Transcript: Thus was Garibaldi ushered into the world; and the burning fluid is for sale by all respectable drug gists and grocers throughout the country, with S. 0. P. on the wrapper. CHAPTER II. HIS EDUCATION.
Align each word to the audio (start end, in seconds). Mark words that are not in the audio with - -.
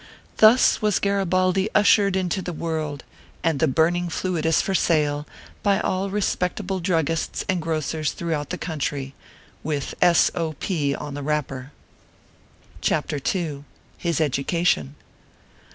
Thus 0.37 0.81
was 0.81 0.97
Garibaldi 0.97 1.69
ushered 1.75 2.15
into 2.15 2.41
the 2.41 2.53
world; 2.53 3.03
and 3.43 3.59
the 3.59 3.67
burning 3.67 4.09
fluid 4.09 4.47
is 4.47 4.59
for 4.59 4.73
sale 4.73 5.27
by 5.61 5.79
all 5.79 6.09
respectable 6.09 6.79
drug 6.79 7.05
gists 7.05 7.43
and 7.47 7.61
grocers 7.61 8.11
throughout 8.11 8.49
the 8.49 8.57
country, 8.57 9.13
with 9.61 9.93
S. 10.01 10.31
0. 10.33 10.55
P. 10.59 10.95
on 10.95 11.13
the 11.13 11.21
wrapper. 11.21 11.71
CHAPTER 12.81 13.19
II. 13.35 13.63
HIS 13.99 14.19
EDUCATION. 14.19 14.95